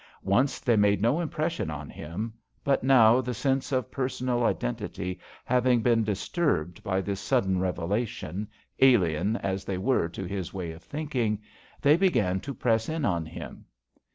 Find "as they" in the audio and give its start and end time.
9.37-9.77